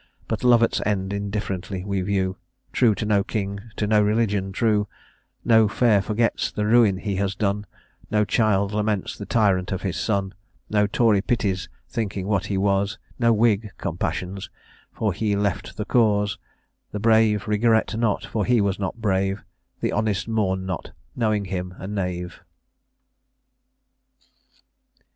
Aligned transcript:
But 0.27 0.43
Lovat's 0.43 0.81
end 0.83 1.13
indifferently 1.13 1.85
we 1.85 2.01
view, 2.01 2.37
True 2.73 2.95
to 2.95 3.05
no 3.05 3.23
king, 3.23 3.59
to 3.75 3.85
no 3.85 4.01
religion 4.01 4.51
true: 4.51 4.87
No 5.45 5.67
fair 5.67 6.01
forgets 6.01 6.49
the 6.51 6.65
ruin 6.65 6.97
he 6.97 7.17
has 7.17 7.35
done; 7.35 7.67
No 8.09 8.25
child 8.25 8.71
laments 8.71 9.15
the 9.15 9.27
tyrant 9.27 9.71
of 9.71 9.83
his 9.83 9.97
son; 9.97 10.33
No 10.71 10.87
Tory 10.87 11.21
pities, 11.21 11.69
thinking 11.87 12.25
what 12.25 12.47
he 12.47 12.57
was; 12.57 12.97
No 13.19 13.31
Whig 13.31 13.69
compassions, 13.77 14.49
for 14.91 15.13
he 15.13 15.35
left 15.35 15.77
the 15.77 15.85
cause; 15.85 16.39
The 16.91 16.99
brave 16.99 17.47
regret 17.47 17.95
not, 17.95 18.25
for 18.25 18.43
he 18.43 18.59
was 18.59 18.79
not 18.79 18.99
brave, 18.99 19.43
The 19.81 19.91
honest 19.91 20.27
mourn 20.27 20.65
not, 20.65 20.93
knowing 21.15 21.45
him 21.45 21.75
a 21.77 21.85
knave." 21.85 22.39